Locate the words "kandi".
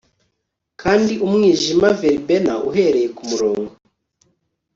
0.81-1.13